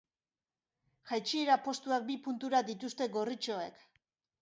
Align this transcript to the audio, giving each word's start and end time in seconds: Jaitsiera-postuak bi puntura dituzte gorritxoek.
Jaitsiera-postuak 1.09 2.09
bi 2.09 2.17
puntura 2.27 2.65
dituzte 2.73 3.13
gorritxoek. 3.19 3.83